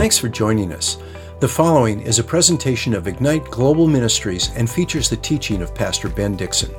[0.00, 0.96] Thanks for joining us.
[1.40, 6.08] The following is a presentation of Ignite Global Ministries and features the teaching of Pastor
[6.08, 6.74] Ben Dixon.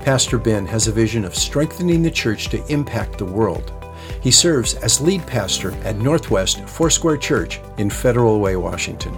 [0.00, 3.72] Pastor Ben has a vision of strengthening the church to impact the world.
[4.20, 9.14] He serves as lead pastor at Northwest Foursquare Church in Federal Way, Washington.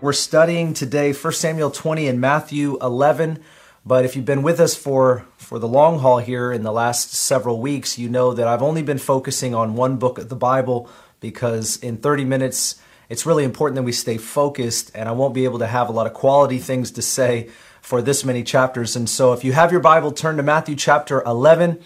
[0.00, 3.44] We're studying today 1 Samuel 20 and Matthew 11.
[3.84, 7.14] But if you've been with us for, for the long haul here in the last
[7.14, 10.90] several weeks, you know that I've only been focusing on one book of the Bible
[11.20, 15.44] because in 30 minutes, it's really important that we stay focused, and I won't be
[15.44, 17.48] able to have a lot of quality things to say
[17.80, 18.94] for this many chapters.
[18.94, 21.80] And so if you have your Bible, turn to Matthew chapter 11,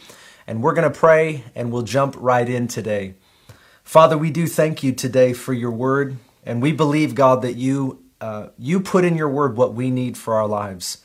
[0.48, 3.14] and we're going to pray, and we'll jump right in today.
[3.84, 8.02] Father, we do thank you today for your word, and we believe, God, that you
[8.20, 10.98] uh, you put in your word what we need for our lives.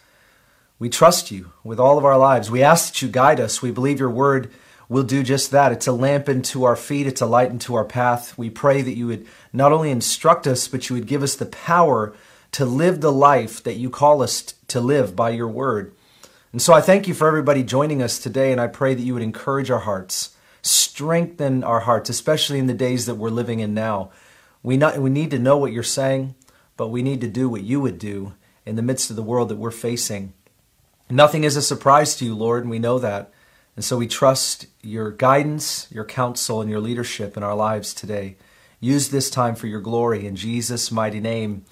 [0.79, 2.51] We trust you with all of our lives.
[2.51, 3.61] We ask that you guide us.
[3.61, 4.51] We believe your word
[4.89, 5.71] will do just that.
[5.71, 8.37] It's a lamp into our feet, it's a light into our path.
[8.37, 11.45] We pray that you would not only instruct us, but you would give us the
[11.45, 12.15] power
[12.53, 15.93] to live the life that you call us to live by your word.
[16.53, 19.13] And so I thank you for everybody joining us today, and I pray that you
[19.13, 23.73] would encourage our hearts, strengthen our hearts, especially in the days that we're living in
[23.73, 24.11] now.
[24.63, 26.35] We, not, we need to know what you're saying
[26.77, 28.33] but we need to do what you would do
[28.65, 30.33] in the midst of the world that we're facing.
[31.09, 33.31] Nothing is a surprise to you, Lord, and we know that.
[33.77, 38.35] And so we trust your guidance, your counsel, and your leadership in our lives today.
[38.79, 41.63] Use this time for your glory in Jesus' mighty name.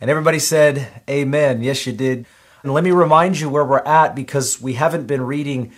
[0.00, 1.62] And everybody said, Amen.
[1.62, 2.26] Yes, you did.
[2.62, 5.72] And let me remind you where we're at because we haven't been reading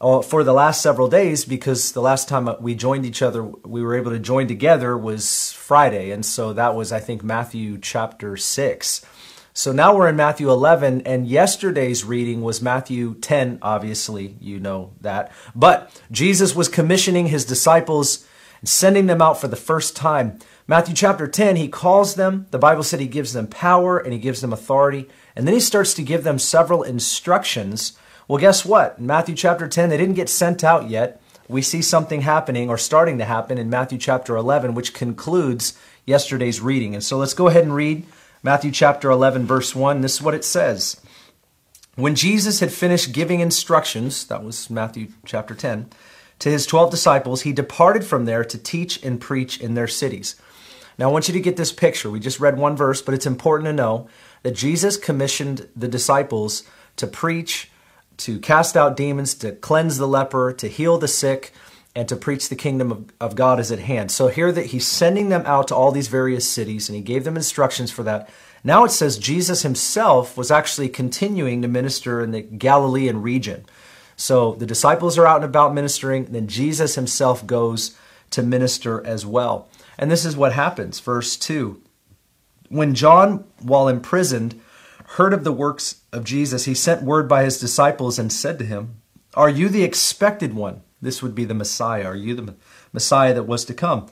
[0.00, 3.82] uh, for the last several days because the last time we joined each other, we
[3.82, 6.10] were able to join together was Friday.
[6.10, 9.04] And so that was, I think, Matthew chapter 6.
[9.56, 14.92] So now we're in Matthew 11, and yesterday's reading was Matthew 10, obviously, you know
[15.00, 15.32] that.
[15.54, 18.26] But Jesus was commissioning his disciples
[18.60, 20.40] and sending them out for the first time.
[20.66, 24.18] Matthew chapter 10, he calls them, the Bible said he gives them power and he
[24.18, 28.96] gives them authority, and then he starts to give them several instructions well, guess what?
[28.98, 31.20] In Matthew chapter 10, they didn't get sent out yet.
[31.46, 36.60] We see something happening or starting to happen in Matthew chapter 11, which concludes yesterday's
[36.60, 36.94] reading.
[36.94, 38.06] And so let's go ahead and read
[38.44, 40.02] Matthew chapter 11, verse 1.
[40.02, 41.00] This is what it says.
[41.94, 45.88] When Jesus had finished giving instructions, that was Matthew chapter 10,
[46.40, 50.36] to his 12 disciples, he departed from there to teach and preach in their cities.
[50.98, 52.10] Now, I want you to get this picture.
[52.10, 54.08] We just read one verse, but it's important to know
[54.42, 56.64] that Jesus commissioned the disciples
[56.96, 57.70] to preach
[58.18, 61.52] to cast out demons, to cleanse the leper, to heal the sick,
[61.94, 64.10] and to preach the kingdom of, of God is at hand.
[64.10, 67.24] So here that he's sending them out to all these various cities, and he gave
[67.24, 68.28] them instructions for that.
[68.64, 73.64] Now it says Jesus himself was actually continuing to minister in the Galilean region.
[74.16, 77.96] So the disciples are out and about ministering, and then Jesus himself goes
[78.30, 79.68] to minister as well.
[79.98, 80.98] And this is what happens.
[81.00, 81.80] Verse 2
[82.68, 84.60] When John, while imprisoned,
[85.04, 88.64] heard of the works of Jesus, he sent word by his disciples and said to
[88.64, 89.00] him,
[89.34, 90.82] Are you the expected one?
[91.04, 92.06] This would be the Messiah.
[92.06, 92.54] Are you the
[92.92, 94.08] Messiah that was to come?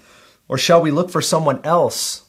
[0.49, 2.27] Or shall we look for someone else?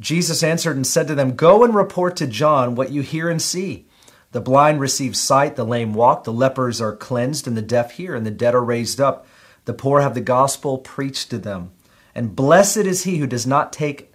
[0.00, 3.40] Jesus answered and said to them, Go and report to John what you hear and
[3.40, 3.86] see.
[4.32, 8.14] The blind receive sight, the lame walk, the lepers are cleansed, and the deaf hear,
[8.14, 9.26] and the dead are raised up.
[9.64, 11.70] The poor have the gospel preached to them.
[12.14, 14.12] And blessed is he who does not take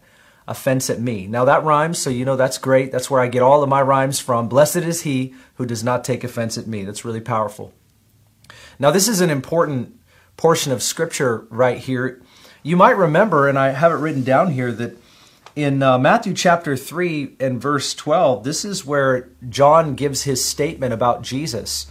[0.47, 1.27] offense at me.
[1.27, 2.91] Now that rhymes, so you know that's great.
[2.91, 4.49] That's where I get all of my rhymes from.
[4.49, 6.83] Blessed is he who does not take offense at me.
[6.83, 7.73] That's really powerful.
[8.79, 9.99] Now, this is an important
[10.35, 12.21] portion of scripture right here.
[12.61, 14.97] You might remember, and I have it written down here, that
[15.55, 20.93] in uh, Matthew chapter 3 and verse 12, this is where John gives his statement
[20.93, 21.87] about Jesus.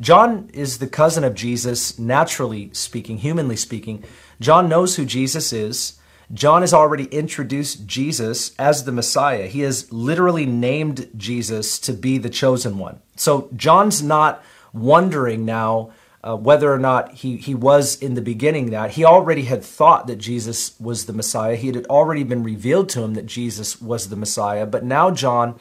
[0.00, 4.04] John is the cousin of Jesus, naturally speaking, humanly speaking.
[4.40, 5.98] John knows who Jesus is.
[6.32, 9.46] John has already introduced Jesus as the Messiah.
[9.46, 13.00] He has literally named Jesus to be the chosen one.
[13.16, 15.90] So John's not wondering now
[16.22, 18.92] uh, whether or not he, he was in the beginning that.
[18.92, 21.56] He already had thought that Jesus was the Messiah.
[21.56, 24.66] He had already been revealed to him that Jesus was the Messiah.
[24.66, 25.58] But now John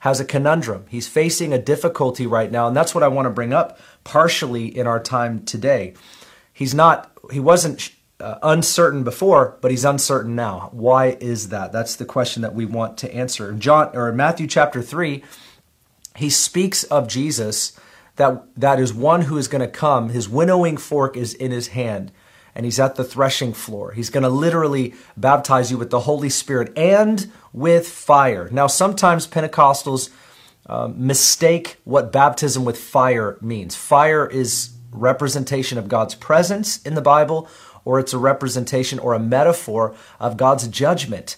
[0.00, 0.86] has a conundrum.
[0.88, 4.66] He's facing a difficulty right now, and that's what I want to bring up partially
[4.66, 5.94] in our time today.
[6.52, 10.70] He's not, he wasn't uh, uncertain before, but he's uncertain now.
[10.72, 11.72] Why is that?
[11.72, 13.50] That's the question that we want to answer.
[13.50, 15.22] In John or in Matthew chapter 3,
[16.16, 17.78] he speaks of Jesus
[18.16, 20.10] that that is one who is going to come.
[20.10, 22.12] His winnowing fork is in his hand
[22.54, 23.92] and he's at the threshing floor.
[23.92, 28.48] He's going to literally baptize you with the Holy Spirit and with fire.
[28.50, 30.10] Now, sometimes Pentecostals
[30.66, 33.74] uh, mistake what baptism with fire means.
[33.74, 37.48] Fire is representation of God's presence in the Bible
[37.84, 41.36] or it's a representation or a metaphor of God's judgment.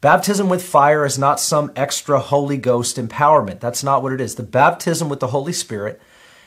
[0.00, 3.60] Baptism with fire is not some extra Holy Ghost empowerment.
[3.60, 4.34] That's not what it is.
[4.34, 6.00] The baptism with the Holy Spirit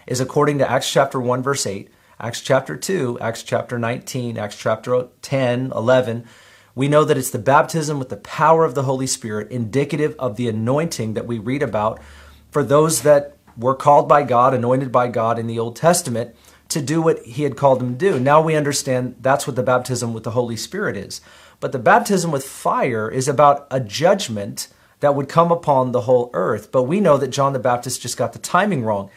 [0.07, 1.89] is according to Acts chapter 1 verse 8,
[2.19, 6.25] Acts chapter 2, Acts chapter 19, Acts chapter 10, 11.
[6.74, 10.36] We know that it's the baptism with the power of the Holy Spirit indicative of
[10.36, 12.01] the anointing that we read about
[12.50, 16.36] for those that were called by God, anointed by God in the Old Testament
[16.69, 18.19] to do what he had called them to do.
[18.19, 21.21] Now we understand that's what the baptism with the Holy Spirit is.
[21.59, 24.68] But the baptism with fire is about a judgment
[25.00, 26.71] that would come upon the whole earth.
[26.71, 29.09] But we know that John the Baptist just got the timing wrong.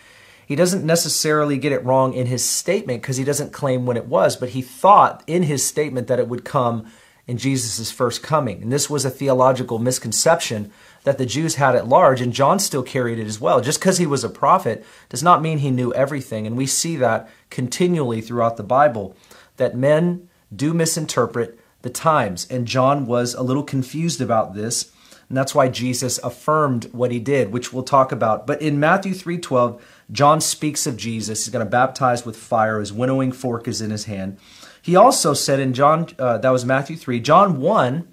[0.50, 4.06] He doesn't necessarily get it wrong in his statement because he doesn't claim when it
[4.06, 6.90] was, but he thought in his statement that it would come
[7.28, 8.60] in Jesus' first coming.
[8.60, 10.72] And this was a theological misconception
[11.04, 13.60] that the Jews had at large, and John still carried it as well.
[13.60, 16.48] Just because he was a prophet does not mean he knew everything.
[16.48, 19.14] And we see that continually throughout the Bible,
[19.56, 22.48] that men do misinterpret the times.
[22.50, 24.90] And John was a little confused about this.
[25.28, 28.48] And that's why Jesus affirmed what he did, which we'll talk about.
[28.48, 29.80] But in Matthew 3:12,
[30.12, 31.44] John speaks of Jesus.
[31.44, 32.80] He's going to baptize with fire.
[32.80, 34.38] His winnowing fork is in his hand.
[34.82, 38.08] He also said in John, uh, that was Matthew 3, John 1,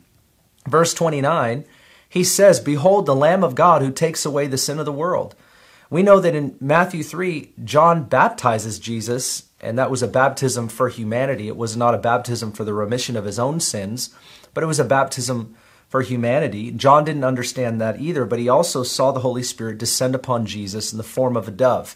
[0.68, 1.66] verse 29,
[2.10, 5.36] he says, Behold, the Lamb of God who takes away the sin of the world.
[5.90, 10.90] We know that in Matthew 3, John baptizes Jesus, and that was a baptism for
[10.90, 11.48] humanity.
[11.48, 14.14] It was not a baptism for the remission of his own sins,
[14.54, 15.56] but it was a baptism
[15.88, 16.72] for humanity.
[16.72, 20.92] John didn't understand that either, but he also saw the Holy Spirit descend upon Jesus
[20.92, 21.96] in the form of a dove.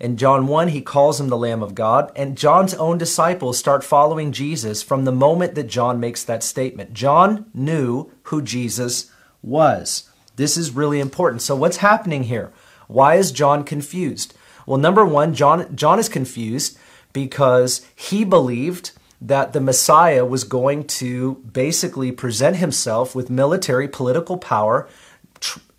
[0.00, 3.84] In John 1, he calls him the Lamb of God, and John's own disciples start
[3.84, 6.94] following Jesus from the moment that John makes that statement.
[6.94, 9.10] John knew who Jesus
[9.42, 10.08] was.
[10.36, 11.42] This is really important.
[11.42, 12.50] So, what's happening here?
[12.88, 14.32] Why is John confused?
[14.66, 16.78] Well, number one, John, John is confused
[17.12, 24.38] because he believed that the Messiah was going to basically present himself with military political
[24.38, 24.88] power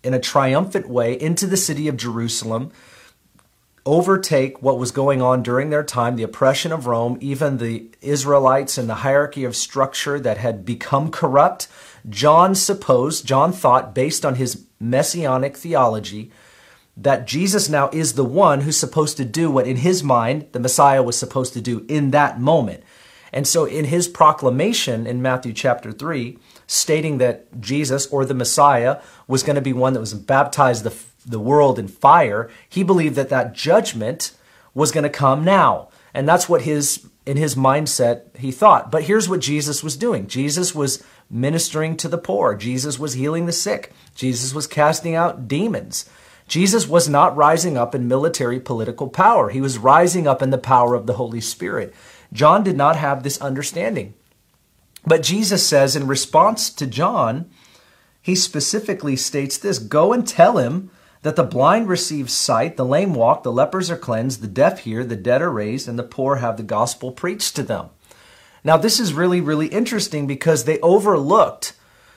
[0.04, 2.70] in a triumphant way into the city of Jerusalem,
[3.84, 8.78] overtake what was going on during their time, the oppression of Rome, even the Israelites
[8.78, 11.66] and the hierarchy of structure that had become corrupt.
[12.08, 16.30] John supposed, John thought, based on his messianic theology,
[16.96, 20.60] that Jesus now is the one who's supposed to do what in his mind the
[20.60, 22.84] Messiah was supposed to do in that moment.
[23.32, 29.00] And so, in his proclamation in Matthew chapter 3, stating that Jesus or the Messiah
[29.26, 30.94] was going to be one that was baptized the,
[31.24, 34.32] the world in fire, he believed that that judgment
[34.74, 35.88] was going to come now.
[36.14, 38.90] And that's what his in his mindset he thought.
[38.90, 40.26] But here's what Jesus was doing.
[40.26, 42.54] Jesus was ministering to the poor.
[42.54, 43.92] Jesus was healing the sick.
[44.14, 46.08] Jesus was casting out demons.
[46.48, 49.50] Jesus was not rising up in military political power.
[49.50, 51.94] He was rising up in the power of the Holy Spirit.
[52.32, 54.14] John did not have this understanding.
[55.04, 57.50] But Jesus says in response to John,
[58.20, 60.90] he specifically states this Go and tell him
[61.22, 65.04] that the blind receive sight, the lame walk, the lepers are cleansed, the deaf hear,
[65.04, 67.90] the dead are raised, and the poor have the gospel preached to them.
[68.64, 71.74] Now, this is really, really interesting because they overlooked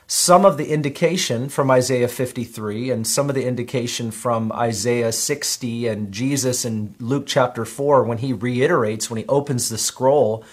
[0.08, 5.88] some of the indication from Isaiah 53 and some of the indication from Isaiah 60
[5.88, 10.44] and Jesus in Luke chapter 4 when he reiterates, when he opens the scroll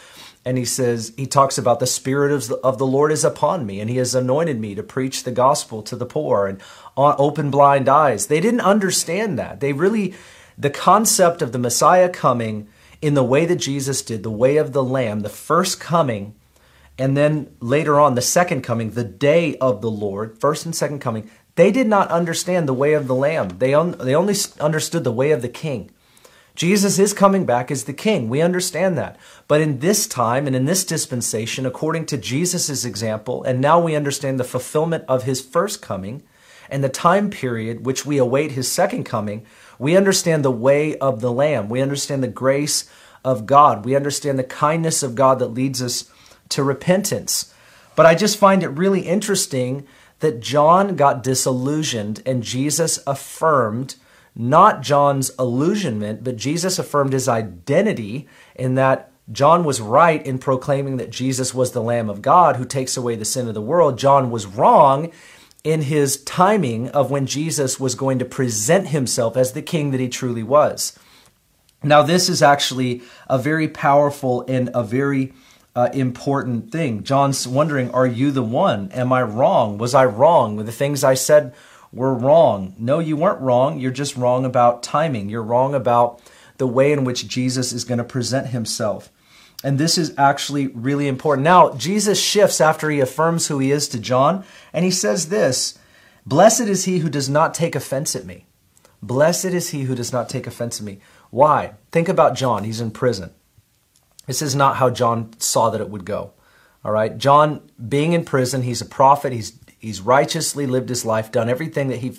[0.44, 3.90] and he says, he talks about the Spirit of the, Lord is upon me and
[3.90, 6.60] he has anointed me to preach the gospel to the poor and
[6.96, 8.28] open blind eyes.
[8.28, 9.60] They didn't understand that.
[9.60, 10.14] They really,
[10.56, 12.68] the concept of the Messiah coming
[13.02, 16.34] in the way that Jesus did, the way of the Lamb, the first coming
[17.02, 21.00] and then later on, the second coming, the day of the Lord, first and second
[21.00, 23.58] coming, they did not understand the way of the Lamb.
[23.58, 25.90] They, they only understood the way of the King.
[26.54, 28.28] Jesus is coming back as the King.
[28.28, 29.18] We understand that.
[29.48, 33.96] But in this time and in this dispensation, according to Jesus' example, and now we
[33.96, 36.22] understand the fulfillment of his first coming
[36.70, 39.44] and the time period which we await his second coming,
[39.76, 41.68] we understand the way of the Lamb.
[41.68, 42.88] We understand the grace
[43.24, 43.84] of God.
[43.84, 46.11] We understand the kindness of God that leads us
[46.52, 47.52] to repentance.
[47.94, 49.86] But I just find it really interesting
[50.20, 53.96] that John got disillusioned and Jesus affirmed
[54.34, 60.96] not John's illusionment, but Jesus affirmed his identity in that John was right in proclaiming
[60.96, 63.98] that Jesus was the Lamb of God who takes away the sin of the world.
[63.98, 65.12] John was wrong
[65.64, 70.00] in his timing of when Jesus was going to present himself as the king that
[70.00, 70.98] he truly was.
[71.84, 75.32] Now, this is actually a very powerful and a very
[75.74, 77.02] uh, important thing.
[77.02, 78.90] John's wondering, Are you the one?
[78.92, 79.78] Am I wrong?
[79.78, 80.56] Was I wrong?
[80.56, 81.54] Were The things I said
[81.92, 82.74] were wrong.
[82.78, 83.78] No, you weren't wrong.
[83.78, 85.28] You're just wrong about timing.
[85.28, 86.20] You're wrong about
[86.58, 89.10] the way in which Jesus is going to present himself.
[89.64, 91.44] And this is actually really important.
[91.44, 95.78] Now, Jesus shifts after he affirms who he is to John, and he says this
[96.26, 98.46] Blessed is he who does not take offense at me.
[99.02, 101.00] Blessed is he who does not take offense at me.
[101.30, 101.74] Why?
[101.90, 102.64] Think about John.
[102.64, 103.32] He's in prison.
[104.26, 106.32] This is not how John saw that it would go.
[106.84, 107.16] All right.
[107.16, 109.32] John, being in prison, he's a prophet.
[109.32, 112.18] He's, he's righteously lived his life, done everything that he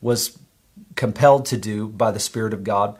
[0.00, 0.38] was
[0.96, 2.98] compelled to do by the Spirit of God.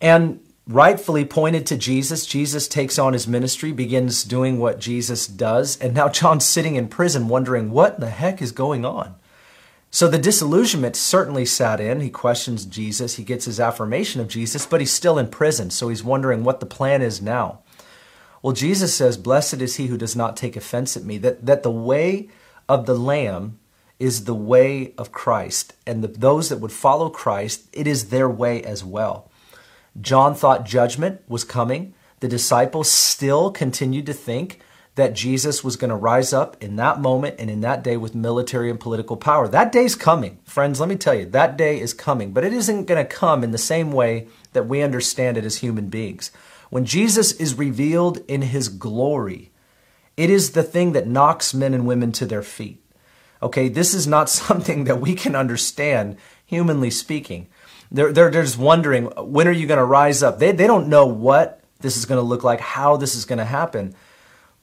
[0.00, 2.26] And rightfully pointed to Jesus.
[2.26, 6.88] Jesus takes on his ministry, begins doing what Jesus does, and now John's sitting in
[6.88, 9.14] prison wondering what the heck is going on.
[9.90, 12.00] So the disillusionment certainly sat in.
[12.00, 15.88] He questions Jesus, he gets his affirmation of Jesus, but he's still in prison, so
[15.88, 17.60] he's wondering what the plan is now.
[18.42, 21.62] Well, Jesus says, Blessed is he who does not take offense at me, that, that
[21.62, 22.28] the way
[22.68, 23.58] of the Lamb
[23.98, 28.28] is the way of Christ, and the, those that would follow Christ, it is their
[28.28, 29.30] way as well.
[30.00, 31.94] John thought judgment was coming.
[32.20, 34.60] The disciples still continued to think
[34.98, 38.16] that Jesus was going to rise up in that moment and in that day with
[38.16, 39.46] military and political power.
[39.46, 40.40] That day's coming.
[40.42, 43.44] Friends, let me tell you, that day is coming, but it isn't going to come
[43.44, 46.32] in the same way that we understand it as human beings.
[46.68, 49.52] When Jesus is revealed in his glory,
[50.16, 52.82] it is the thing that knocks men and women to their feet.
[53.40, 57.46] Okay, this is not something that we can understand, humanly speaking.
[57.92, 60.40] They're, they're, they're just wondering, when are you going to rise up?
[60.40, 63.38] They, they don't know what this is going to look like, how this is going
[63.38, 63.94] to happen.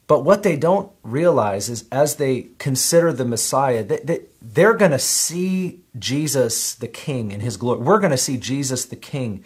[0.06, 4.98] But what they don't realize is as they consider the Messiah, they, they're going to
[4.98, 7.80] see Jesus the King in his glory.
[7.80, 9.44] We're going to see Jesus the King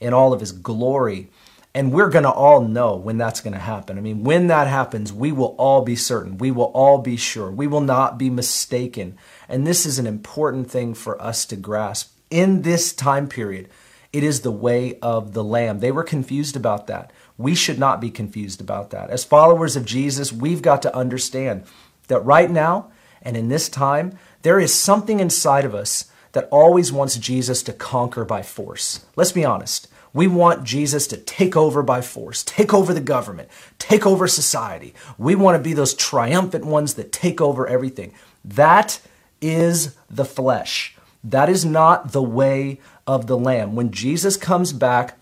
[0.00, 1.30] in all of his glory.
[1.74, 3.98] And we're going to all know when that's going to happen.
[3.98, 6.38] I mean, when that happens, we will all be certain.
[6.38, 7.50] We will all be sure.
[7.50, 9.18] We will not be mistaken.
[9.48, 13.68] And this is an important thing for us to grasp in this time period.
[14.12, 15.80] It is the way of the Lamb.
[15.80, 17.12] They were confused about that.
[17.38, 19.10] We should not be confused about that.
[19.10, 21.64] As followers of Jesus, we've got to understand
[22.08, 22.90] that right now
[23.22, 27.72] and in this time, there is something inside of us that always wants Jesus to
[27.72, 29.04] conquer by force.
[29.16, 29.88] Let's be honest.
[30.12, 34.94] We want Jesus to take over by force, take over the government, take over society.
[35.18, 38.14] We want to be those triumphant ones that take over everything.
[38.44, 39.00] That
[39.40, 40.96] is the flesh.
[41.22, 43.74] That is not the way of the Lamb.
[43.74, 45.17] When Jesus comes back,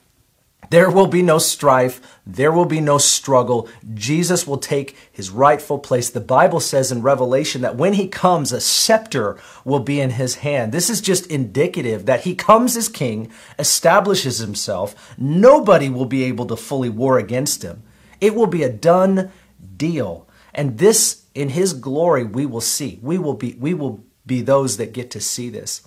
[0.70, 2.00] there will be no strife.
[2.26, 3.68] There will be no struggle.
[3.94, 6.10] Jesus will take his rightful place.
[6.10, 10.36] The Bible says in Revelation that when he comes, a scepter will be in his
[10.36, 10.72] hand.
[10.72, 15.14] This is just indicative that he comes as king, establishes himself.
[15.18, 17.82] Nobody will be able to fully war against him.
[18.20, 19.30] It will be a done
[19.76, 20.28] deal.
[20.54, 22.98] And this, in his glory, we will see.
[23.02, 25.86] We will be, we will be those that get to see this.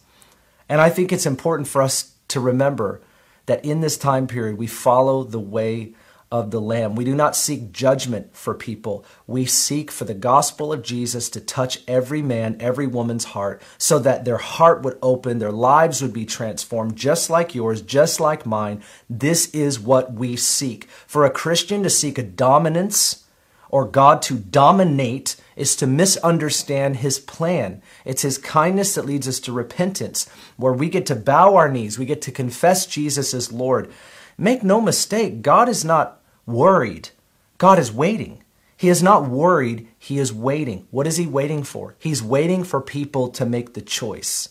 [0.70, 3.02] And I think it's important for us to remember
[3.50, 5.92] that in this time period we follow the way
[6.32, 6.94] of the Lamb.
[6.94, 9.04] We do not seek judgment for people.
[9.26, 13.98] We seek for the gospel of Jesus to touch every man, every woman's heart, so
[13.98, 18.46] that their heart would open, their lives would be transformed, just like yours, just like
[18.46, 18.84] mine.
[19.10, 20.88] This is what we seek.
[21.08, 23.26] For a Christian to seek a dominance
[23.70, 27.82] or God to dominate is to misunderstand his plan.
[28.06, 32.00] It's his kindness that leads us to repentance, where we get to bow our knees,
[32.00, 33.92] we get to confess Jesus as Lord.
[34.38, 37.10] Make no mistake, God is not worried.
[37.58, 38.42] God is waiting.
[38.78, 40.88] He is not worried, he is waiting.
[40.90, 41.96] What is he waiting for?
[42.00, 44.50] He's waiting for people to make the choice,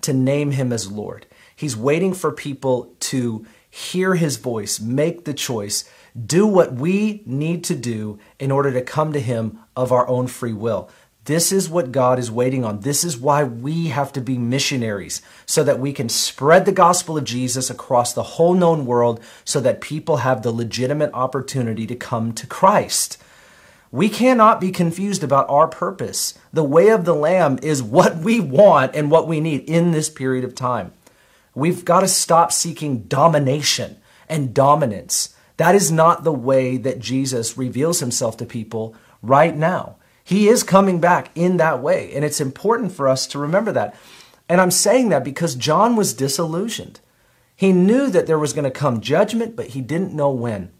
[0.00, 1.26] to name him as Lord.
[1.54, 5.84] He's waiting for people to hear his voice, make the choice,
[6.26, 10.26] do what we need to do in order to come to Him of our own
[10.26, 10.90] free will.
[11.28, 12.80] This is what God is waiting on.
[12.80, 17.18] This is why we have to be missionaries so that we can spread the gospel
[17.18, 21.94] of Jesus across the whole known world so that people have the legitimate opportunity to
[21.94, 23.18] come to Christ.
[23.90, 26.32] We cannot be confused about our purpose.
[26.50, 30.08] The way of the Lamb is what we want and what we need in this
[30.08, 30.92] period of time.
[31.54, 33.98] We've got to stop seeking domination
[34.30, 35.34] and dominance.
[35.58, 39.96] That is not the way that Jesus reveals himself to people right now.
[40.24, 42.12] He is coming back in that way.
[42.14, 43.94] And it's important for us to remember that.
[44.48, 47.00] And I'm saying that because John was disillusioned.
[47.56, 50.70] He knew that there was going to come judgment, but he didn't know when.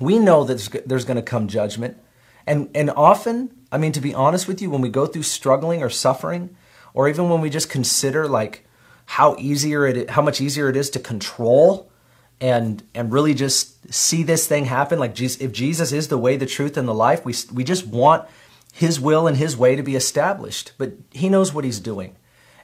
[0.00, 1.98] We know that there's going to come judgment.
[2.46, 5.82] And, and often, I mean, to be honest with you, when we go through struggling
[5.82, 6.56] or suffering,
[6.94, 8.66] or even when we just consider like
[9.04, 11.89] how easier it, how much easier it is to control
[12.40, 16.36] and and really just see this thing happen like Jesus, if Jesus is the way
[16.36, 18.26] the truth and the life we we just want
[18.72, 22.16] his will and his way to be established but he knows what he's doing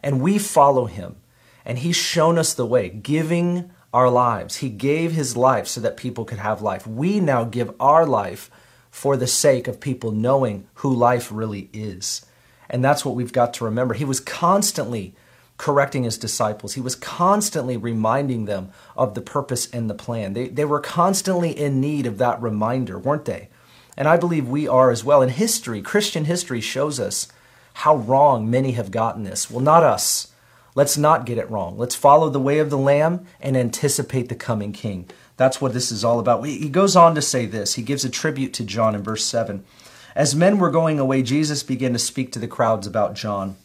[0.03, 1.17] and we follow him
[1.65, 4.57] and he's shown us the way giving our lives.
[4.57, 6.87] He gave his life so that people could have life.
[6.87, 8.51] We now give our life
[8.91, 12.25] for the sake of people knowing who life really is.
[12.69, 13.95] And that's what we've got to remember.
[13.95, 15.15] He was constantly
[15.59, 16.75] correcting his disciples.
[16.75, 20.35] He was constantly reminding them of the purpose and the plan.
[20.35, 23.49] They, they were constantly in need of that reminder, weren't they?
[23.97, 25.23] And I believe we are as well.
[25.23, 27.29] And history, Christian history, shows us
[27.75, 29.51] how wrong many have gotten this.
[29.51, 30.29] Well, not us.
[30.75, 31.79] Let's not get it wrong.
[31.79, 35.09] Let's follow the way of the Lamb and anticipate the coming King.
[35.39, 36.45] That's what this is all about.
[36.45, 37.75] He goes on to say this.
[37.75, 39.65] He gives a tribute to John in verse 7.
[40.15, 43.57] As men were going away, Jesus began to speak to the crowds about John.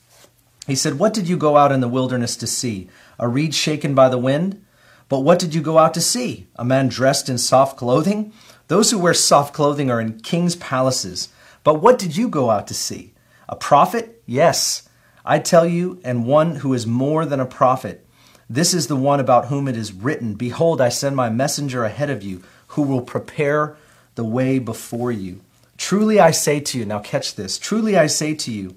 [0.68, 2.90] He said, What did you go out in the wilderness to see?
[3.20, 4.64] A reed shaken by the wind?
[5.10, 6.48] But what did you go out to see?
[6.56, 8.32] A man dressed in soft clothing?
[8.68, 11.30] Those who wear soft clothing are in king's palaces.
[11.64, 13.14] But what did you go out to see?
[13.50, 14.24] A prophet?
[14.26, 14.88] Yes,
[15.26, 18.06] I tell you, and one who is more than a prophet.
[18.50, 22.10] This is the one about whom it is written Behold, I send my messenger ahead
[22.10, 23.76] of you, who will prepare
[24.16, 25.42] the way before you.
[25.78, 28.76] Truly I say to you, now catch this, truly I say to you,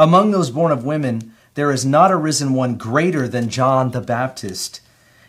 [0.00, 4.80] among those born of women, there is not arisen one greater than John the Baptist.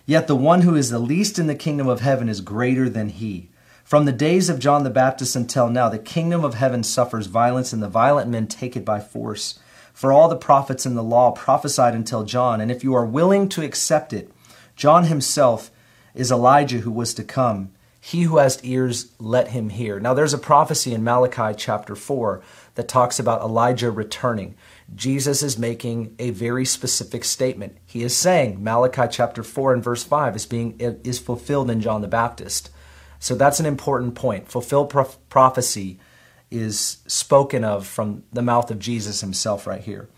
[0.06, 3.10] Yet the one who is the least in the kingdom of heaven is greater than
[3.10, 3.50] he.
[3.84, 7.74] From the days of John the Baptist until now, the kingdom of heaven suffers violence,
[7.74, 9.60] and the violent men take it by force.
[9.94, 13.50] For all the prophets in the law prophesied until John, and if you are willing
[13.50, 14.32] to accept it,
[14.78, 15.70] John himself
[16.16, 17.72] is Elijah who was to come.
[18.00, 20.00] He who has ears, let him hear.
[20.00, 22.42] Now, there's a prophecy in Malachi chapter 4
[22.82, 24.56] that talks about Elijah returning.
[24.96, 27.78] Jesus is making a very specific statement.
[27.86, 32.02] He is saying Malachi chapter 4 and verse 5 is being is fulfilled in John
[32.02, 32.72] the Baptist.
[33.20, 34.50] So that's an important point.
[34.50, 36.00] Fulfilled pro- prophecy
[36.50, 40.10] is spoken of from the mouth of Jesus himself right here.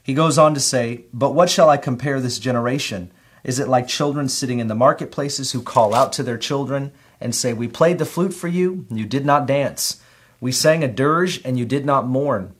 [0.00, 3.10] He goes on to say, "But what shall I compare this generation?
[3.42, 7.34] Is it like children sitting in the marketplaces who call out to their children and
[7.34, 9.96] say, "We played the flute for you, and you did not dance."
[10.44, 12.54] We sang a dirge, and you did not mourn.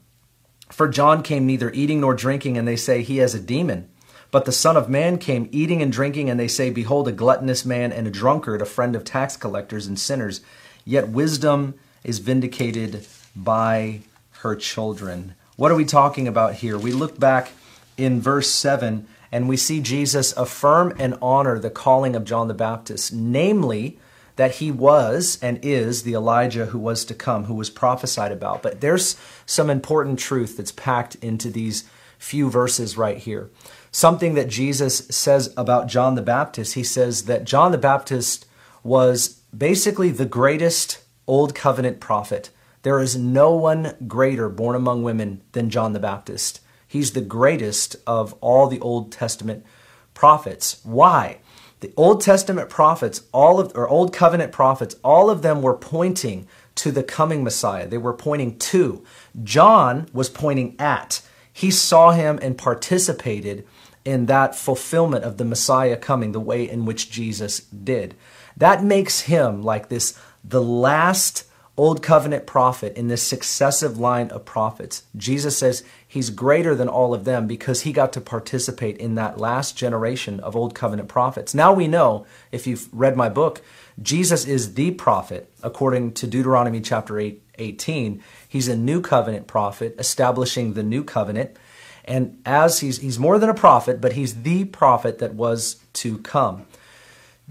[0.71, 3.87] For John came neither eating nor drinking, and they say he has a demon.
[4.31, 7.63] But the Son of Man came eating and drinking, and they say, Behold, a gluttonous
[7.63, 10.41] man and a drunkard, a friend of tax collectors and sinners.
[10.83, 13.99] Yet wisdom is vindicated by
[14.39, 15.35] her children.
[15.55, 16.79] What are we talking about here?
[16.79, 17.51] We look back
[17.97, 22.55] in verse 7 and we see Jesus affirm and honor the calling of John the
[22.55, 23.99] Baptist, namely,
[24.35, 28.61] that he was and is the Elijah who was to come, who was prophesied about.
[28.61, 31.85] But there's some important truth that's packed into these
[32.17, 33.49] few verses right here.
[33.91, 36.73] Something that Jesus says about John the Baptist.
[36.73, 38.45] He says that John the Baptist
[38.83, 42.49] was basically the greatest Old Covenant prophet.
[42.83, 46.59] There is no one greater born among women than John the Baptist.
[46.87, 49.65] He's the greatest of all the Old Testament
[50.13, 50.81] prophets.
[50.83, 51.39] Why?
[51.85, 56.47] The Old Testament prophets, all of or Old Covenant prophets, all of them were pointing
[56.73, 57.87] to the coming Messiah.
[57.87, 59.03] They were pointing to.
[59.43, 61.21] John was pointing at.
[61.53, 63.67] He saw him and participated
[64.03, 68.15] in that fulfillment of the Messiah coming the way in which Jesus did.
[68.57, 71.43] That makes him like this the last
[71.77, 75.03] Old Covenant prophet in this successive line of prophets.
[75.17, 79.39] Jesus says he's greater than all of them because he got to participate in that
[79.39, 81.53] last generation of Old Covenant prophets.
[81.53, 83.61] Now we know, if you've read my book,
[84.01, 88.23] Jesus is the prophet according to Deuteronomy chapter 8, 18.
[88.47, 91.57] He's a new covenant prophet establishing the new covenant.
[92.05, 96.19] And as he's, he's more than a prophet, but he's the prophet that was to
[96.19, 96.67] come.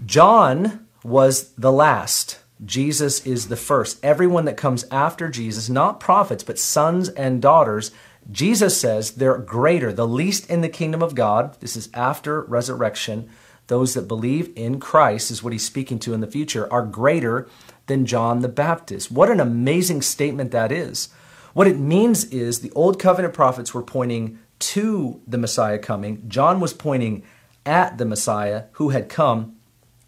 [0.03, 4.03] John was the last Jesus is the first.
[4.03, 7.91] Everyone that comes after Jesus, not prophets, but sons and daughters,
[8.31, 11.59] Jesus says they're greater, the least in the kingdom of God.
[11.59, 13.29] This is after resurrection.
[13.67, 17.49] Those that believe in Christ, is what he's speaking to in the future, are greater
[17.87, 19.11] than John the Baptist.
[19.11, 21.09] What an amazing statement that is.
[21.53, 26.59] What it means is the Old Covenant prophets were pointing to the Messiah coming, John
[26.59, 27.23] was pointing
[27.65, 29.55] at the Messiah who had come.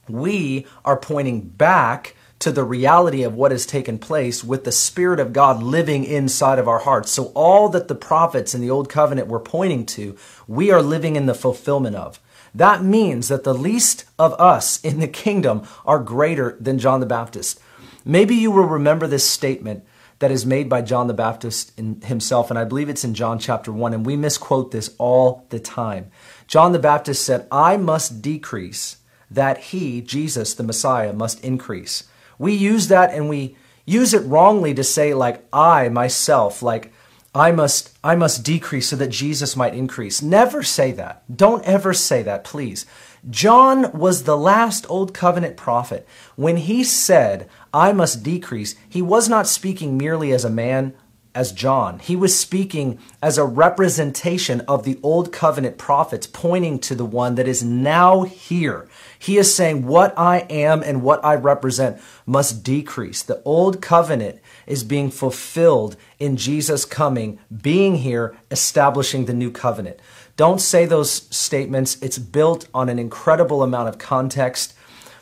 [0.07, 5.19] We are pointing back to the reality of what has taken place with the Spirit
[5.19, 7.11] of God living inside of our hearts.
[7.11, 10.15] So, all that the prophets in the Old Covenant were pointing to,
[10.47, 12.19] we are living in the fulfillment of.
[12.53, 17.05] That means that the least of us in the kingdom are greater than John the
[17.05, 17.59] Baptist.
[18.05, 19.83] Maybe you will remember this statement
[20.19, 23.71] that is made by John the Baptist himself, and I believe it's in John chapter
[23.71, 26.09] 1, and we misquote this all the time.
[26.47, 28.97] John the Baptist said, I must decrease,
[29.29, 32.05] that he, Jesus, the Messiah, must increase.
[32.37, 36.93] We use that and we use it wrongly to say, like, I, myself, like,
[37.33, 40.21] I must I must decrease so that Jesus might increase.
[40.21, 41.23] Never say that.
[41.35, 42.85] Don't ever say that, please.
[43.29, 46.07] John was the last old covenant prophet.
[46.35, 50.93] When he said, "I must decrease," he was not speaking merely as a man
[51.37, 51.99] as John.
[51.99, 57.35] He was speaking as a representation of the old covenant prophets, pointing to the one
[57.35, 58.89] that is now here.
[59.19, 63.21] He is saying, What I am and what I represent must decrease.
[63.21, 69.99] The old covenant is being fulfilled in Jesus coming, being here, establishing the new covenant.
[70.37, 72.01] Don't say those statements.
[72.01, 74.73] It's built on an incredible amount of context.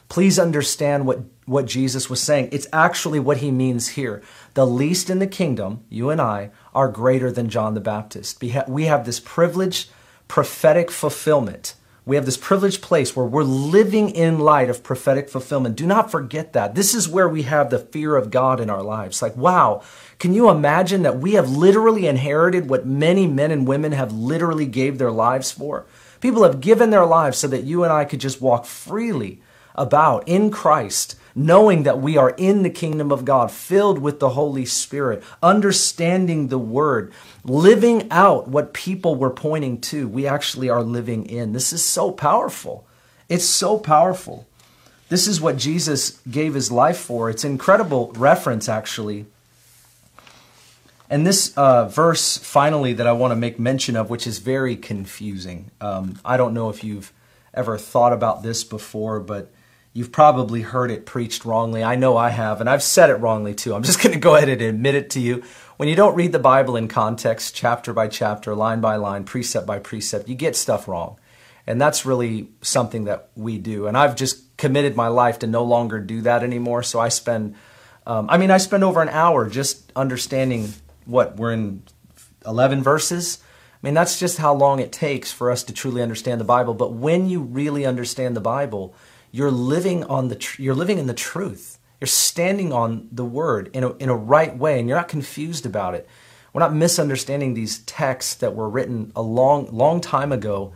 [0.08, 2.50] Please understand what, what Jesus was saying.
[2.54, 4.22] It's actually what he means here.
[4.56, 8.42] The least in the kingdom, you and I, are greater than John the Baptist.
[8.42, 9.90] We have this privileged
[10.28, 11.76] prophetic fulfillment.
[12.06, 15.76] We have this privileged place where we're living in light of prophetic fulfillment.
[15.76, 16.74] Do not forget that.
[16.76, 19.22] This is where we have the fear of God in our lives.
[19.22, 19.82] Like, wow,
[20.20, 24.68] can you imagine that we have literally inherited what many men and women have literally
[24.68, 25.86] gave their lives for?
[26.22, 29.42] People have given their lives so that you and I could just walk freely
[29.74, 34.30] about in Christ, knowing that we are in the kingdom of God, filled with the
[34.30, 37.12] Holy Spirit, understanding the word,
[37.44, 41.52] living out what people were pointing to, we actually are living in.
[41.52, 42.88] This is so powerful.
[43.28, 44.48] It's so powerful.
[45.10, 47.30] This is what Jesus gave his life for.
[47.30, 49.26] It's incredible reference, actually.
[51.10, 54.76] And this uh, verse, finally, that I want to make mention of, which is very
[54.76, 55.70] confusing.
[55.80, 57.14] Um, I don't know if you've
[57.54, 59.52] ever thought about this before, but
[59.96, 61.82] You've probably heard it preached wrongly.
[61.82, 63.74] I know I have, and I've said it wrongly too.
[63.74, 65.42] I'm just going to go ahead and admit it to you.
[65.78, 69.66] When you don't read the Bible in context, chapter by chapter, line by line, precept
[69.66, 71.18] by precept, you get stuff wrong.
[71.66, 73.88] And that's really something that we do.
[73.88, 76.84] And I've just committed my life to no longer do that anymore.
[76.84, 77.56] So I spend,
[78.06, 80.74] um, I mean, I spend over an hour just understanding
[81.06, 81.84] what we're in
[82.46, 83.40] 11 verses.
[83.82, 86.74] I mean, that's just how long it takes for us to truly understand the Bible.
[86.74, 88.94] But when you really understand the Bible,
[89.36, 91.78] you're living on the tr- you're living in the truth.
[92.00, 95.66] You're standing on the word in a, in a right way, and you're not confused
[95.66, 96.08] about it.
[96.54, 100.74] We're not misunderstanding these texts that were written a long, long time ago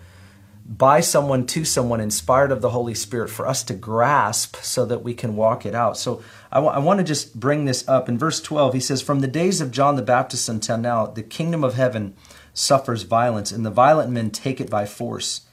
[0.66, 5.04] by someone to someone inspired of the Holy Spirit for us to grasp so that
[5.04, 5.98] we can walk it out.
[5.98, 8.10] So I, w- I want to just bring this up.
[8.10, 11.24] In verse 12, he says, From the days of John the Baptist until now, the
[11.24, 12.14] kingdom of heaven
[12.54, 15.48] suffers violence, and the violent men take it by force.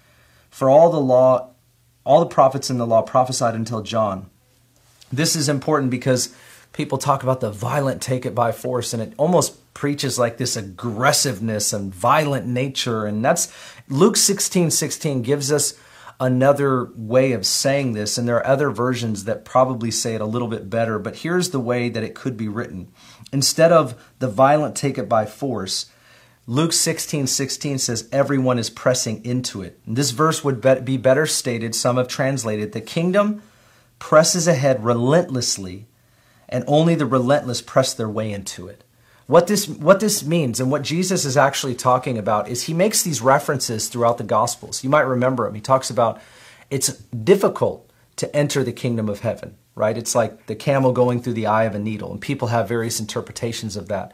[0.51, 1.53] For all the law
[2.07, 4.31] all the prophets in the law prophesied until John.
[5.13, 6.35] This is important because
[6.73, 10.57] people talk about the violent take it by force, and it almost preaches like this
[10.57, 13.05] aggressiveness and violent nature.
[13.05, 13.53] And that's
[13.89, 15.75] Luke 16 16 gives us
[16.19, 20.27] another way of saying this, and there are other versions that probably say it a
[20.27, 22.91] little bit better, but here's the way that it could be written.
[23.33, 25.87] Instead of the violent take it by force,
[26.49, 29.81] Luke 16, 16 says, everyone is pressing into it.
[29.85, 33.43] And this verse would be better stated, some have translated, the kingdom
[33.99, 35.87] presses ahead relentlessly,
[36.49, 38.85] and only the relentless press their way into it.
[39.27, 43.03] What this, what this means and what Jesus is actually talking about is he makes
[43.03, 44.85] these references throughout the Gospels.
[44.85, 45.55] You might remember him.
[45.55, 46.21] He talks about
[46.71, 49.99] it's difficult to enter the kingdom of heaven, right?
[49.99, 53.01] It's like the camel going through the eye of a needle, and people have various
[53.01, 54.13] interpretations of that.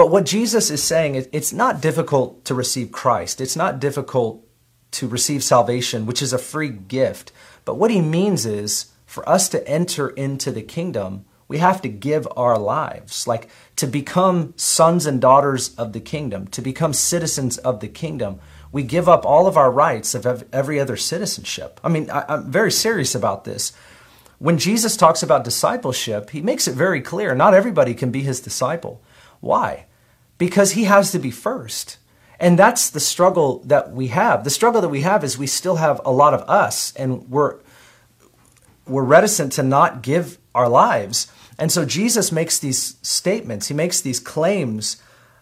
[0.00, 3.38] But what Jesus is saying is it's not difficult to receive Christ.
[3.38, 4.42] It's not difficult
[4.92, 7.32] to receive salvation, which is a free gift.
[7.66, 11.90] But what he means is for us to enter into the kingdom, we have to
[11.90, 13.26] give our lives.
[13.26, 18.40] Like to become sons and daughters of the kingdom, to become citizens of the kingdom,
[18.72, 21.78] we give up all of our rights of every other citizenship.
[21.84, 23.74] I mean, I, am very serious about this.
[24.38, 28.40] When Jesus talks about discipleship, he makes it very clear not everybody can be his
[28.40, 29.02] disciple.
[29.40, 29.84] Why?
[30.40, 31.98] Because he has to be first.
[32.40, 34.42] And that's the struggle that we have.
[34.42, 37.58] The struggle that we have is we still have a lot of us and we're
[38.86, 41.30] we're reticent to not give our lives.
[41.58, 45.00] And so Jesus makes these statements, he makes these claims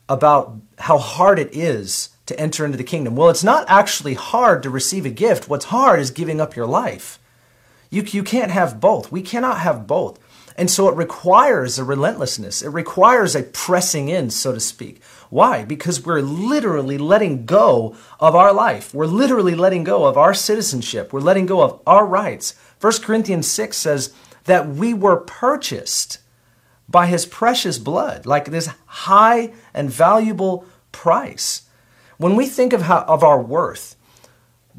[0.08, 3.14] about how hard it is to enter into the kingdom.
[3.14, 5.48] Well, it's not actually hard to receive a gift.
[5.48, 7.20] What's hard is giving up your life.
[7.88, 9.12] You, you can't have both.
[9.12, 10.18] We cannot have both.
[10.58, 12.62] And so it requires a relentlessness.
[12.62, 15.00] It requires a pressing in, so to speak.
[15.30, 15.64] Why?
[15.64, 18.92] Because we're literally letting go of our life.
[18.92, 21.12] We're literally letting go of our citizenship.
[21.12, 22.56] We're letting go of our rights.
[22.80, 24.12] 1 Corinthians 6 says
[24.44, 26.18] that we were purchased
[26.88, 31.68] by his precious blood, like this high and valuable price.
[32.16, 33.94] When we think of, how, of our worth,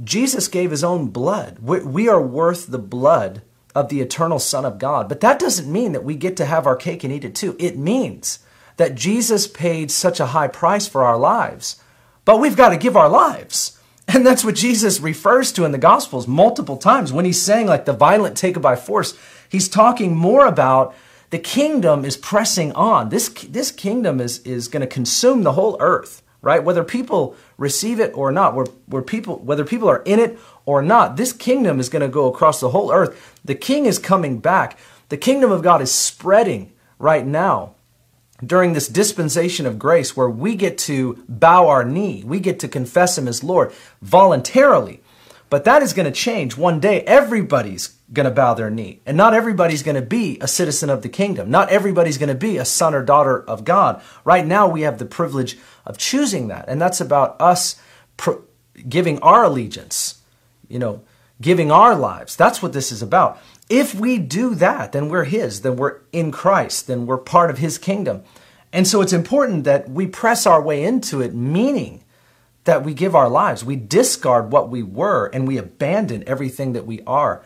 [0.03, 1.59] Jesus gave his own blood.
[1.59, 3.43] We, we are worth the blood
[3.75, 5.07] of the eternal Son of God.
[5.07, 7.55] But that doesn't mean that we get to have our cake and eat it too.
[7.59, 8.39] It means
[8.77, 11.81] that Jesus paid such a high price for our lives,
[12.25, 13.79] but we've got to give our lives.
[14.07, 17.85] And that's what Jesus refers to in the Gospels multiple times when he's saying, like,
[17.85, 19.15] the violent take it by force.
[19.49, 20.95] He's talking more about
[21.29, 23.09] the kingdom is pressing on.
[23.09, 26.63] This, this kingdom is, is going to consume the whole earth, right?
[26.63, 30.81] Whether people receive it or not, where, where people, whether people are in it or
[30.81, 33.39] not, this kingdom is going to go across the whole earth.
[33.43, 34.77] The king is coming back.
[35.09, 37.75] The kingdom of God is spreading right now
[38.45, 42.67] during this dispensation of grace where we get to bow our knee, we get to
[42.67, 45.01] confess Him as Lord voluntarily.
[45.49, 46.57] But that is going to change.
[46.57, 49.01] One day, everybody's going to bow their knee.
[49.05, 51.49] And not everybody's going to be a citizen of the kingdom.
[51.49, 54.01] Not everybody's going to be a son or daughter of God.
[54.23, 56.65] Right now, we have the privilege of choosing that.
[56.67, 57.81] And that's about us
[58.17, 58.43] pro-
[58.87, 60.21] giving our allegiance,
[60.67, 61.01] you know,
[61.41, 62.35] giving our lives.
[62.35, 63.39] That's what this is about.
[63.69, 67.59] If we do that, then we're His, then we're in Christ, then we're part of
[67.59, 68.23] His kingdom.
[68.73, 71.98] And so it's important that we press our way into it, meaning
[72.69, 73.65] that we give our lives.
[73.65, 77.41] We discard what we were and we abandon everything that we are.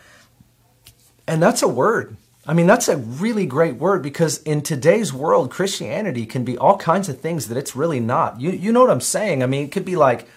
[1.26, 2.18] And that's a word.
[2.46, 6.76] I mean, that's a really great word because in today's world, Christianity can be all
[6.76, 8.42] kinds of things that it's really not.
[8.42, 9.42] You, you know what I'm saying?
[9.42, 10.28] I mean, it could be like,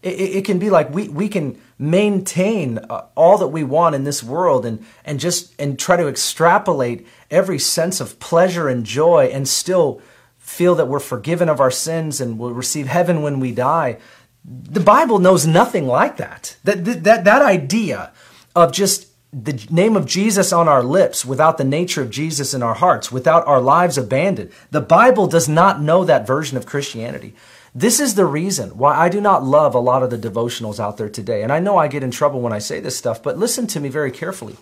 [0.00, 4.04] it, it can be like we, we can maintain uh, all that we want in
[4.04, 9.28] this world and, and just and try to extrapolate every sense of pleasure and joy
[9.32, 10.00] and still
[10.38, 13.98] feel that we're forgiven of our sins and will receive heaven when we die.
[14.44, 16.56] The Bible knows nothing like that.
[16.64, 18.12] That, that, that idea
[18.56, 22.62] of just the name of Jesus on our lips without the nature of Jesus in
[22.62, 24.50] our hearts, without our lives abandoned.
[24.70, 27.34] The Bible does not know that version of Christianity.
[27.72, 30.96] This is the reason why I do not love a lot of the devotionals out
[30.96, 31.44] there today.
[31.44, 33.80] And I know I get in trouble when I say this stuff, but listen to
[33.80, 34.56] me very carefully.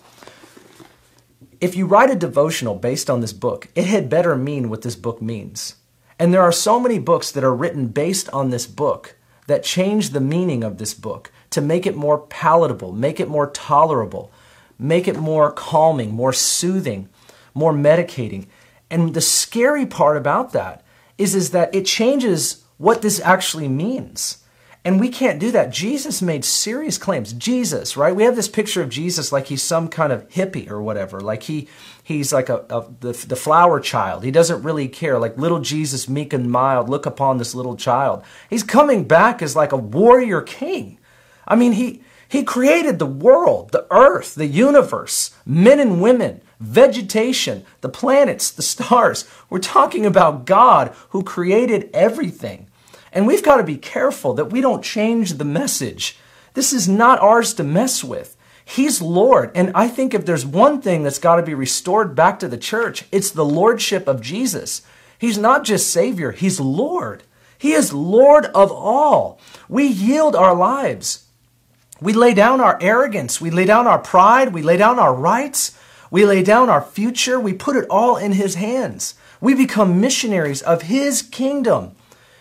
[1.59, 4.95] If you write a devotional based on this book, it had better mean what this
[4.95, 5.75] book means.
[6.19, 9.15] And there are so many books that are written based on this book
[9.49, 13.49] that change the meaning of this book to make it more palatable, make it more
[13.49, 14.31] tolerable,
[14.77, 17.09] make it more calming, more soothing,
[17.55, 18.45] more medicating.
[18.91, 20.85] And the scary part about that
[21.17, 24.37] is, is that it changes what this actually means.
[24.85, 25.71] And we can't do that.
[25.71, 27.33] Jesus made serious claims.
[27.33, 28.15] Jesus, right?
[28.15, 31.19] We have this picture of Jesus like he's some kind of hippie or whatever.
[31.19, 31.67] Like he
[32.01, 34.23] he's like a, a the, the flower child.
[34.23, 35.19] He doesn't really care.
[35.19, 38.23] Like little Jesus, meek and mild, look upon this little child.
[38.49, 40.97] He's coming back as like a warrior king.
[41.45, 47.65] I mean, he he created the world, the earth, the universe, men and women, vegetation,
[47.81, 49.27] the planets, the stars.
[49.49, 52.67] We're talking about God who created everything.
[53.11, 56.17] And we've got to be careful that we don't change the message.
[56.53, 58.35] This is not ours to mess with.
[58.63, 59.51] He's Lord.
[59.55, 62.57] And I think if there's one thing that's got to be restored back to the
[62.57, 64.83] church, it's the Lordship of Jesus.
[65.17, 67.23] He's not just Savior, He's Lord.
[67.57, 69.39] He is Lord of all.
[69.67, 71.25] We yield our lives.
[71.99, 73.41] We lay down our arrogance.
[73.41, 74.53] We lay down our pride.
[74.53, 75.77] We lay down our rights.
[76.09, 77.39] We lay down our future.
[77.39, 79.15] We put it all in His hands.
[79.41, 81.95] We become missionaries of His kingdom.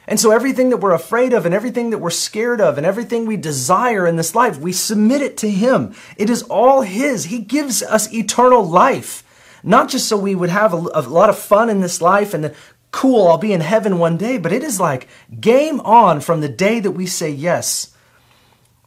[0.09, 3.27] And so everything that we're afraid of and everything that we're scared of and everything
[3.27, 5.94] we desire in this life, we submit it to Him.
[6.16, 7.27] It is all His.
[7.27, 9.23] He gives us eternal life.
[9.62, 12.55] Not just so we would have a, a lot of fun in this life and
[12.90, 16.49] cool, I'll be in heaven one day, but it is like game on from the
[16.49, 17.94] day that we say yes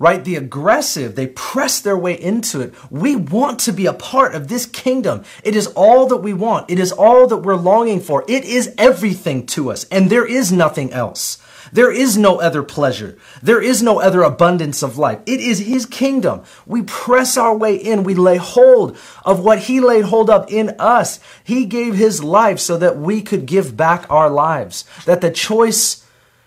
[0.01, 0.25] right?
[0.25, 2.73] The aggressive, they press their way into it.
[2.89, 5.23] We want to be a part of this kingdom.
[5.43, 6.71] It is all that we want.
[6.71, 8.25] It is all that we're longing for.
[8.27, 11.37] It is everything to us, and there is nothing else.
[11.71, 13.15] There is no other pleasure.
[13.43, 15.19] There is no other abundance of life.
[15.27, 16.41] It is His kingdom.
[16.65, 18.03] We press our way in.
[18.03, 21.19] We lay hold of what He laid hold of in us.
[21.43, 26.03] He gave His life so that we could give back our lives, that the choice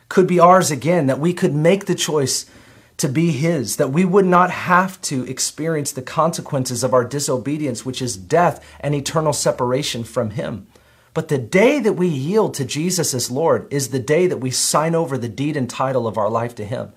[0.09, 2.47] could be ours again, that we could make the choice
[2.97, 7.85] to be His, that we would not have to experience the consequences of our disobedience,
[7.85, 10.67] which is death and eternal separation from Him.
[11.13, 14.51] But the day that we yield to Jesus as Lord is the day that we
[14.51, 16.93] sign over the deed and title of our life to Him.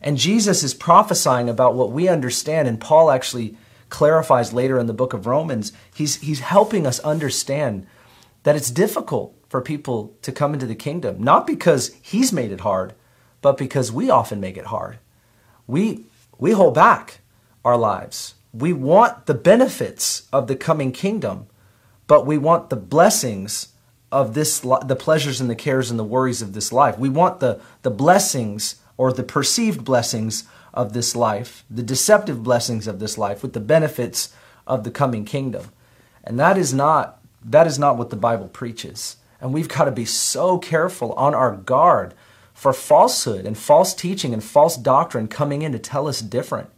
[0.00, 3.56] And Jesus is prophesying about what we understand, and Paul actually
[3.88, 5.72] clarifies later in the book of Romans.
[5.94, 7.86] He's, he's helping us understand
[8.42, 12.60] that it's difficult for people to come into the kingdom, not because He's made it
[12.60, 12.94] hard,
[13.46, 14.98] but because we often make it hard.
[15.68, 16.00] We,
[16.36, 17.20] we hold back
[17.64, 18.34] our lives.
[18.52, 21.46] We want the benefits of the coming kingdom,
[22.08, 23.68] but we want the blessings
[24.10, 26.98] of this, the pleasures and the cares and the worries of this life.
[26.98, 30.42] We want the, the blessings or the perceived blessings
[30.74, 34.34] of this life, the deceptive blessings of this life with the benefits
[34.66, 35.70] of the coming kingdom.
[36.24, 39.18] And that is not, that is not what the Bible preaches.
[39.40, 42.12] And we've got to be so careful on our guard
[42.56, 46.70] for falsehood and false teaching and false doctrine coming in to tell us different.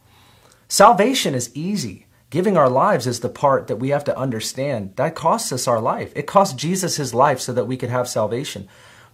[0.67, 2.07] Salvation is easy.
[2.31, 4.97] Giving our lives is the part that we have to understand.
[4.97, 6.13] That costs us our life.
[6.17, 8.69] It cost Jesus his life so that we could have salvation.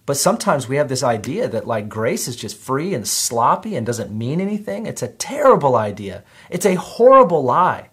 [0.06, 3.86] But sometimes we have this idea that like grace is just free and sloppy and
[3.86, 4.86] doesn't mean anything.
[4.86, 6.24] It's a terrible idea.
[6.48, 7.90] It's a horrible lie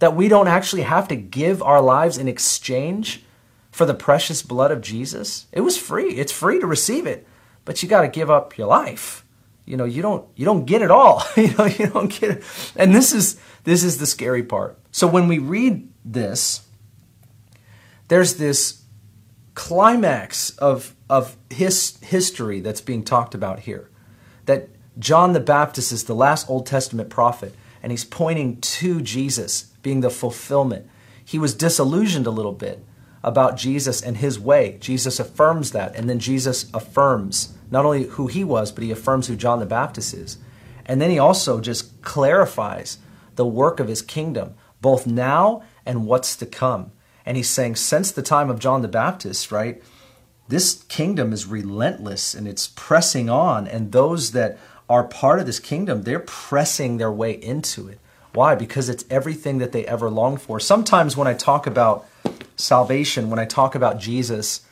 [0.00, 3.22] that we don't actually have to give our lives in exchange
[3.70, 5.46] for the precious blood of Jesus.
[5.52, 6.16] It was free.
[6.16, 7.28] It's free to receive it,
[7.64, 9.24] but you got to give up your life.
[9.64, 11.22] You know, you don't you don't get it all.
[11.36, 12.44] you know, you don't get it.
[12.76, 14.78] And this is this is the scary part.
[14.90, 16.66] So when we read this,
[18.08, 18.82] there's this
[19.54, 23.88] climax of of his history that's being talked about here.
[24.46, 29.64] That John the Baptist is the last Old Testament prophet, and he's pointing to Jesus
[29.82, 30.88] being the fulfillment.
[31.24, 32.84] He was disillusioned a little bit
[33.24, 34.78] about Jesus and his way.
[34.80, 39.28] Jesus affirms that, and then Jesus affirms not only who he was, but he affirms
[39.28, 40.38] who John the Baptist is.
[40.84, 42.98] And then he also just clarifies
[43.36, 46.92] the work of his kingdom, both now and what's to come.
[47.24, 49.82] And he's saying, since the time of John the Baptist, right,
[50.48, 53.66] this kingdom is relentless and it's pressing on.
[53.66, 54.58] And those that
[54.88, 58.00] are part of this kingdom, they're pressing their way into it.
[58.34, 58.54] Why?
[58.54, 60.58] Because it's everything that they ever longed for.
[60.58, 62.06] Sometimes when I talk about
[62.56, 64.66] salvation, when I talk about Jesus,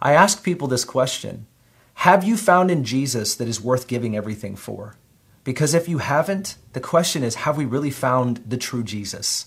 [0.00, 1.46] I ask people this question
[1.94, 4.96] Have you found in Jesus that is worth giving everything for?
[5.44, 9.46] Because if you haven't, the question is Have we really found the true Jesus?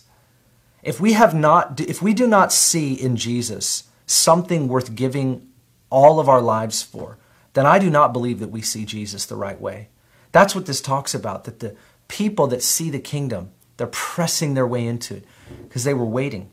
[0.81, 5.47] If we have not, if we do not see in Jesus something worth giving
[5.89, 7.17] all of our lives for,
[7.53, 9.89] then I do not believe that we see Jesus the right way.
[10.31, 11.75] That's what this talks about, that the
[12.07, 15.25] people that see the kingdom, they're pressing their way into it
[15.63, 16.51] because they were waiting.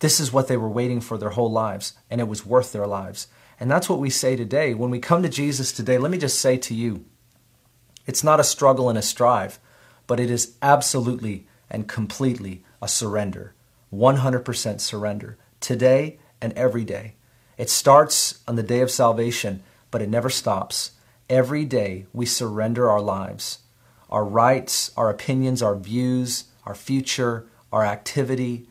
[0.00, 2.86] This is what they were waiting for their whole lives, and it was worth their
[2.86, 3.28] lives.
[3.58, 4.74] And that's what we say today.
[4.74, 7.04] When we come to Jesus today, let me just say to you
[8.06, 9.58] it's not a struggle and a strive,
[10.06, 13.54] but it is absolutely and completely a surrender
[13.92, 17.14] 100% surrender today and every day.
[17.56, 20.92] It starts on the day of salvation, but it never stops.
[21.30, 23.60] Every day we surrender our lives,
[24.10, 28.68] our rights, our opinions, our views, our future, our activity,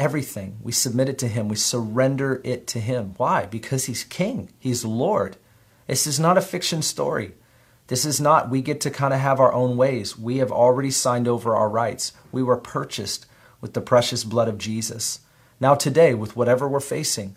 [0.00, 0.58] everything.
[0.62, 1.48] We submit it to Him.
[1.48, 3.14] We surrender it to Him.
[3.18, 3.44] Why?
[3.44, 5.36] Because He's King, He's Lord.
[5.86, 7.34] This is not a fiction story.
[7.88, 10.16] This is not, we get to kind of have our own ways.
[10.16, 12.12] We have already signed over our rights.
[12.32, 13.26] We were purchased
[13.60, 15.20] with the precious blood of Jesus.
[15.60, 17.36] Now, today, with whatever we're facing,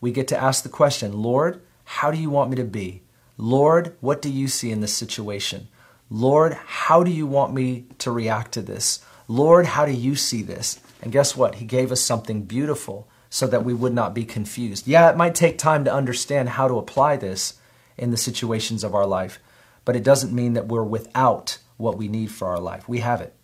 [0.00, 3.02] we get to ask the question Lord, how do you want me to be?
[3.38, 5.68] Lord, what do you see in this situation?
[6.10, 9.02] Lord, how do you want me to react to this?
[9.28, 10.78] Lord, how do you see this?
[11.02, 11.56] And guess what?
[11.56, 14.86] He gave us something beautiful so that we would not be confused.
[14.86, 17.54] Yeah, it might take time to understand how to apply this
[17.98, 19.38] in the situations of our life,
[19.84, 22.88] but it doesn't mean that we're without what we need for our life.
[22.88, 23.34] We have it.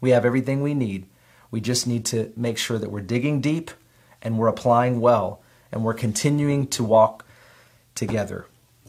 [0.00, 1.06] We have everything we need.
[1.50, 3.70] We just need to make sure that we're digging deep
[4.22, 7.24] and we're applying well and we're continuing to walk
[7.94, 8.46] together.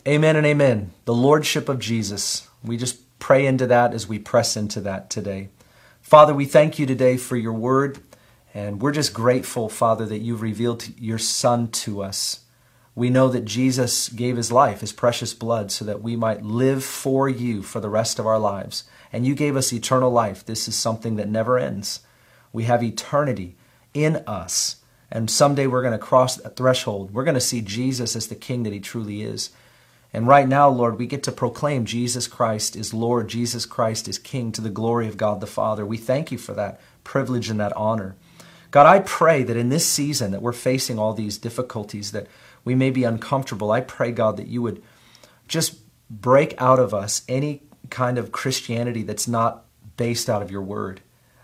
[0.07, 0.91] Amen and amen.
[1.05, 2.47] The Lordship of Jesus.
[2.63, 5.49] We just pray into that as we press into that today.
[6.01, 7.99] Father, we thank you today for your word,
[8.53, 12.41] and we're just grateful, Father, that you've revealed your Son to us.
[12.95, 16.83] We know that Jesus gave his life, his precious blood, so that we might live
[16.83, 18.83] for you for the rest of our lives.
[19.11, 20.45] And you gave us eternal life.
[20.45, 22.01] This is something that never ends.
[22.51, 23.55] We have eternity
[23.93, 24.77] in us.
[25.09, 27.11] And someday we're going to cross that threshold.
[27.11, 29.49] We're going to see Jesus as the King that he truly is.
[30.13, 34.19] And right now, Lord, we get to proclaim Jesus Christ is Lord, Jesus Christ is
[34.19, 35.83] King to the glory of God the Father.
[35.83, 38.15] We thank you for that privilege and that honor.
[38.73, 42.25] God, I pray that in this season that we're facing all these difficulties, that
[42.65, 44.81] we may be uncomfortable, I pray, God, that you would
[45.47, 45.75] just
[46.09, 51.01] break out of us any kind of Christianity that's not based out of your word.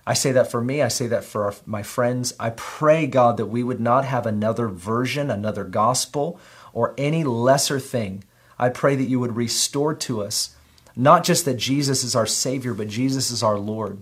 [0.08, 2.34] I say that for me, I say that for our, my friends.
[2.39, 6.40] I pray, God, that we would not have another version, another gospel,
[6.73, 8.23] or any lesser thing
[8.58, 10.56] I pray that you would restore to us
[10.96, 14.02] not just that Jesus is our Savior, but Jesus is our Lord.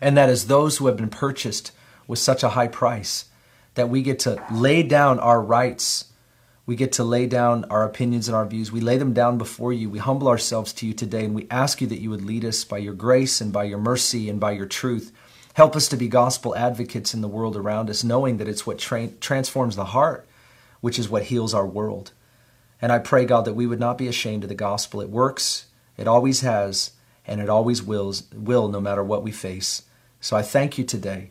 [0.00, 1.72] And that as those who have been purchased
[2.10, 3.26] with such a high price,
[3.74, 6.06] that we get to lay down our rights.
[6.66, 8.72] We get to lay down our opinions and our views.
[8.72, 9.88] We lay them down before you.
[9.88, 12.64] We humble ourselves to you today, and we ask you that you would lead us
[12.64, 15.12] by your grace and by your mercy and by your truth.
[15.54, 18.78] Help us to be gospel advocates in the world around us, knowing that it's what
[18.78, 20.26] tra- transforms the heart,
[20.80, 22.10] which is what heals our world.
[22.82, 25.00] And I pray, God, that we would not be ashamed of the gospel.
[25.00, 26.90] It works, it always has,
[27.24, 29.82] and it always wills, will no matter what we face.
[30.20, 31.30] So I thank you today.